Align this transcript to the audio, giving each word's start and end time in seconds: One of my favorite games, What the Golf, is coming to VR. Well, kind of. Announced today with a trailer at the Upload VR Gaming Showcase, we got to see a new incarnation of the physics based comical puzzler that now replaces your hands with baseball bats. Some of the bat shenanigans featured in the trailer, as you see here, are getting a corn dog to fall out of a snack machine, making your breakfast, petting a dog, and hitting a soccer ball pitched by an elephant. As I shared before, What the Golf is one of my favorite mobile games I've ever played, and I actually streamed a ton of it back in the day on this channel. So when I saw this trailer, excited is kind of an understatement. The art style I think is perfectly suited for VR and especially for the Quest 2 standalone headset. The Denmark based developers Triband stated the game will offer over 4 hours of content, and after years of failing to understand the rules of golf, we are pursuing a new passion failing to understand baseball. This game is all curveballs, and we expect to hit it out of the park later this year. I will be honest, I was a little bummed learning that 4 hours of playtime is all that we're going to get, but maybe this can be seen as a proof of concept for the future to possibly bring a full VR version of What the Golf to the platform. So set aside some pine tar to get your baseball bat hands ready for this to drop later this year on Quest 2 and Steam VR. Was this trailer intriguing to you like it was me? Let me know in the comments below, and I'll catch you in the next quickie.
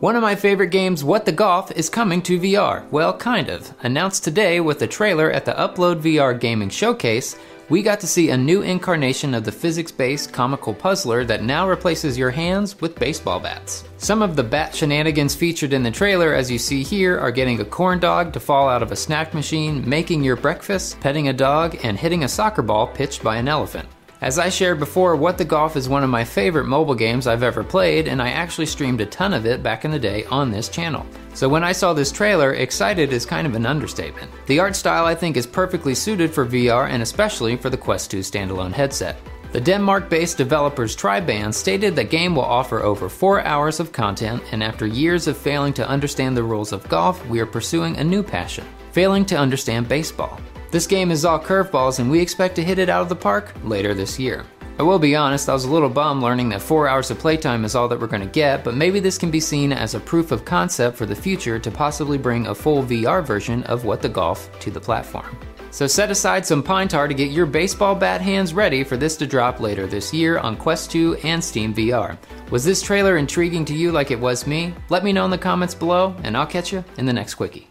One 0.00 0.14
of 0.14 0.22
my 0.22 0.36
favorite 0.36 0.70
games, 0.70 1.02
What 1.02 1.24
the 1.24 1.32
Golf, 1.32 1.72
is 1.72 1.90
coming 1.90 2.22
to 2.22 2.38
VR. 2.38 2.88
Well, 2.92 3.16
kind 3.16 3.48
of. 3.48 3.74
Announced 3.82 4.22
today 4.22 4.60
with 4.60 4.80
a 4.82 4.86
trailer 4.86 5.28
at 5.32 5.44
the 5.44 5.54
Upload 5.54 6.00
VR 6.00 6.38
Gaming 6.38 6.68
Showcase, 6.68 7.34
we 7.68 7.82
got 7.82 7.98
to 7.98 8.06
see 8.06 8.30
a 8.30 8.36
new 8.36 8.62
incarnation 8.62 9.34
of 9.34 9.42
the 9.42 9.50
physics 9.50 9.90
based 9.90 10.32
comical 10.32 10.72
puzzler 10.72 11.24
that 11.24 11.42
now 11.42 11.68
replaces 11.68 12.16
your 12.16 12.30
hands 12.30 12.80
with 12.80 12.94
baseball 13.00 13.40
bats. 13.40 13.82
Some 13.96 14.22
of 14.22 14.36
the 14.36 14.44
bat 14.44 14.72
shenanigans 14.72 15.34
featured 15.34 15.72
in 15.72 15.82
the 15.82 15.90
trailer, 15.90 16.32
as 16.32 16.48
you 16.48 16.60
see 16.60 16.84
here, 16.84 17.18
are 17.18 17.32
getting 17.32 17.58
a 17.58 17.64
corn 17.64 17.98
dog 17.98 18.32
to 18.34 18.40
fall 18.40 18.68
out 18.68 18.84
of 18.84 18.92
a 18.92 18.96
snack 18.96 19.34
machine, 19.34 19.82
making 19.88 20.22
your 20.22 20.36
breakfast, 20.36 21.00
petting 21.00 21.26
a 21.26 21.32
dog, 21.32 21.76
and 21.82 21.98
hitting 21.98 22.22
a 22.22 22.28
soccer 22.28 22.62
ball 22.62 22.86
pitched 22.86 23.24
by 23.24 23.36
an 23.36 23.48
elephant. 23.48 23.88
As 24.20 24.36
I 24.36 24.48
shared 24.48 24.80
before, 24.80 25.14
What 25.14 25.38
the 25.38 25.44
Golf 25.44 25.76
is 25.76 25.88
one 25.88 26.02
of 26.02 26.10
my 26.10 26.24
favorite 26.24 26.66
mobile 26.66 26.96
games 26.96 27.28
I've 27.28 27.44
ever 27.44 27.62
played, 27.62 28.08
and 28.08 28.20
I 28.20 28.30
actually 28.30 28.66
streamed 28.66 29.00
a 29.00 29.06
ton 29.06 29.32
of 29.32 29.46
it 29.46 29.62
back 29.62 29.84
in 29.84 29.92
the 29.92 29.98
day 29.98 30.24
on 30.24 30.50
this 30.50 30.68
channel. 30.68 31.06
So 31.34 31.48
when 31.48 31.62
I 31.62 31.70
saw 31.70 31.92
this 31.92 32.10
trailer, 32.10 32.54
excited 32.54 33.12
is 33.12 33.24
kind 33.24 33.46
of 33.46 33.54
an 33.54 33.64
understatement. 33.64 34.28
The 34.46 34.58
art 34.58 34.74
style 34.74 35.04
I 35.04 35.14
think 35.14 35.36
is 35.36 35.46
perfectly 35.46 35.94
suited 35.94 36.34
for 36.34 36.44
VR 36.44 36.88
and 36.88 37.00
especially 37.00 37.56
for 37.56 37.70
the 37.70 37.76
Quest 37.76 38.10
2 38.10 38.18
standalone 38.18 38.72
headset. 38.72 39.20
The 39.52 39.60
Denmark 39.60 40.10
based 40.10 40.36
developers 40.36 40.96
Triband 40.96 41.54
stated 41.54 41.94
the 41.94 42.02
game 42.02 42.34
will 42.34 42.42
offer 42.42 42.82
over 42.82 43.08
4 43.08 43.44
hours 43.44 43.78
of 43.78 43.92
content, 43.92 44.42
and 44.50 44.64
after 44.64 44.84
years 44.84 45.28
of 45.28 45.36
failing 45.36 45.72
to 45.74 45.88
understand 45.88 46.36
the 46.36 46.42
rules 46.42 46.72
of 46.72 46.88
golf, 46.88 47.24
we 47.28 47.38
are 47.38 47.46
pursuing 47.46 47.96
a 47.96 48.04
new 48.04 48.24
passion 48.24 48.66
failing 48.90 49.24
to 49.24 49.36
understand 49.36 49.88
baseball. 49.88 50.40
This 50.70 50.86
game 50.86 51.10
is 51.10 51.24
all 51.24 51.40
curveballs, 51.40 51.98
and 51.98 52.10
we 52.10 52.20
expect 52.20 52.54
to 52.56 52.62
hit 52.62 52.78
it 52.78 52.90
out 52.90 53.00
of 53.00 53.08
the 53.08 53.16
park 53.16 53.54
later 53.64 53.94
this 53.94 54.18
year. 54.18 54.44
I 54.78 54.82
will 54.82 54.98
be 54.98 55.16
honest, 55.16 55.48
I 55.48 55.54
was 55.54 55.64
a 55.64 55.70
little 55.70 55.88
bummed 55.88 56.22
learning 56.22 56.50
that 56.50 56.60
4 56.60 56.86
hours 56.86 57.10
of 57.10 57.18
playtime 57.18 57.64
is 57.64 57.74
all 57.74 57.88
that 57.88 57.98
we're 57.98 58.06
going 58.06 58.20
to 58.20 58.28
get, 58.28 58.64
but 58.64 58.76
maybe 58.76 59.00
this 59.00 59.16
can 59.16 59.30
be 59.30 59.40
seen 59.40 59.72
as 59.72 59.94
a 59.94 60.00
proof 60.00 60.30
of 60.30 60.44
concept 60.44 60.98
for 60.98 61.06
the 61.06 61.16
future 61.16 61.58
to 61.58 61.70
possibly 61.70 62.18
bring 62.18 62.48
a 62.48 62.54
full 62.54 62.84
VR 62.84 63.24
version 63.24 63.62
of 63.64 63.86
What 63.86 64.02
the 64.02 64.10
Golf 64.10 64.50
to 64.60 64.70
the 64.70 64.78
platform. 64.78 65.38
So 65.70 65.86
set 65.86 66.10
aside 66.10 66.44
some 66.44 66.62
pine 66.62 66.86
tar 66.86 67.08
to 67.08 67.14
get 67.14 67.30
your 67.30 67.46
baseball 67.46 67.94
bat 67.94 68.20
hands 68.20 68.52
ready 68.52 68.84
for 68.84 68.98
this 68.98 69.16
to 69.16 69.26
drop 69.26 69.60
later 69.60 69.86
this 69.86 70.12
year 70.12 70.38
on 70.38 70.54
Quest 70.54 70.90
2 70.90 71.16
and 71.24 71.42
Steam 71.42 71.74
VR. 71.74 72.18
Was 72.50 72.64
this 72.64 72.82
trailer 72.82 73.16
intriguing 73.16 73.64
to 73.64 73.74
you 73.74 73.90
like 73.90 74.10
it 74.10 74.20
was 74.20 74.46
me? 74.46 74.74
Let 74.90 75.02
me 75.02 75.14
know 75.14 75.24
in 75.24 75.30
the 75.30 75.38
comments 75.38 75.74
below, 75.74 76.14
and 76.24 76.36
I'll 76.36 76.46
catch 76.46 76.74
you 76.74 76.84
in 76.98 77.06
the 77.06 77.12
next 77.12 77.36
quickie. 77.36 77.68